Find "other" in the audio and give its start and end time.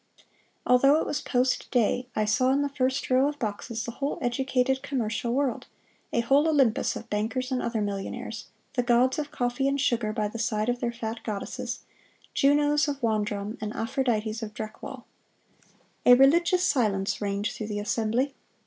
7.61-7.81